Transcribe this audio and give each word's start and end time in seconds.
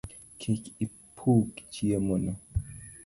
Kik 0.39 0.63
ipuk 0.85 1.49
chiemo 1.73 2.15
no 2.23 2.33